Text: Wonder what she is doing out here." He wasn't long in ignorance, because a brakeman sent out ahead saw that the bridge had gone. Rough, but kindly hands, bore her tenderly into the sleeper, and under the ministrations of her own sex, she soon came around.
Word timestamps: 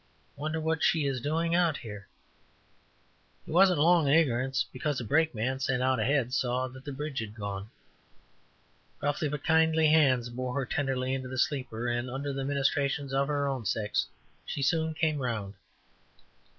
Wonder 0.35 0.59
what 0.59 0.81
she 0.81 1.05
is 1.05 1.21
doing 1.21 1.53
out 1.53 1.77
here." 1.77 2.07
He 3.45 3.51
wasn't 3.51 3.77
long 3.77 4.07
in 4.07 4.13
ignorance, 4.15 4.65
because 4.73 4.99
a 4.99 5.03
brakeman 5.03 5.59
sent 5.59 5.83
out 5.83 5.99
ahead 5.99 6.33
saw 6.33 6.67
that 6.69 6.85
the 6.85 6.91
bridge 6.91 7.19
had 7.19 7.35
gone. 7.35 7.69
Rough, 8.99 9.21
but 9.29 9.43
kindly 9.43 9.89
hands, 9.89 10.29
bore 10.29 10.55
her 10.55 10.65
tenderly 10.65 11.13
into 11.13 11.27
the 11.29 11.37
sleeper, 11.37 11.87
and 11.87 12.09
under 12.09 12.33
the 12.33 12.43
ministrations 12.43 13.13
of 13.13 13.27
her 13.27 13.47
own 13.47 13.63
sex, 13.63 14.07
she 14.43 14.63
soon 14.63 14.95
came 14.95 15.21
around. 15.21 15.53